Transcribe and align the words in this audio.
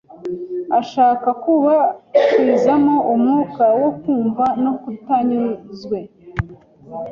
ashaka 0.79 1.27
kubakwizamo 1.43 2.95
umwuka 3.13 3.63
wo 3.81 3.89
kumva 3.99 4.43
ko 4.57 4.69
batanyuzwe. 4.89 5.99